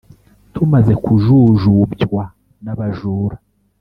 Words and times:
Tumaze 0.53 0.93
kujujubywa 1.03 2.23
n’abajura 2.63 3.37